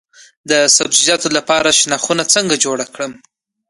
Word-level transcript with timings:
د 0.49 0.51
سبزیجاتو 0.77 1.27
لپاره 1.37 1.75
شنه 1.79 1.97
خونه 2.03 2.23
څنګه 2.33 2.55
جوړه 2.65 2.85
کړم؟ 2.93 3.13